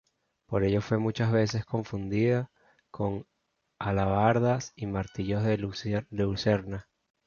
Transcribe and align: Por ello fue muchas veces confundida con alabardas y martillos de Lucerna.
Por 0.47 0.63
ello 0.63 0.81
fue 0.81 0.97
muchas 0.97 1.31
veces 1.31 1.63
confundida 1.63 2.49
con 2.89 3.27
alabardas 3.77 4.73
y 4.75 4.87
martillos 4.87 5.43
de 5.43 5.59
Lucerna. 6.09 6.87